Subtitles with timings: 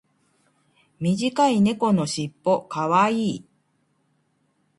[0.99, 3.45] 短い猫のしっぽ可愛い。